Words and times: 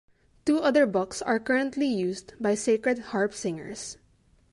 Two 0.45 0.57
other 0.57 0.87
books 0.87 1.21
are 1.21 1.37
currently 1.39 1.85
used 1.85 2.33
by 2.39 2.55
Sacred 2.55 2.97
Harp 3.13 3.35
singers. 3.35 3.97